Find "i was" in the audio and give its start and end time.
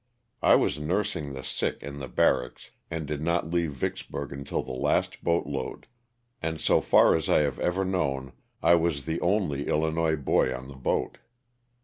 0.41-0.79, 8.63-9.05